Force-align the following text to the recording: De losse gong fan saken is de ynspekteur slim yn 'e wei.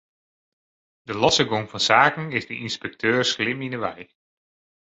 De 1.07 1.13
losse 1.23 1.43
gong 1.51 1.67
fan 1.71 1.81
saken 1.91 2.25
is 2.37 2.45
de 2.49 2.55
ynspekteur 2.65 3.21
slim 3.33 3.59
yn 3.65 3.75
'e 3.75 3.79
wei. 3.83 4.01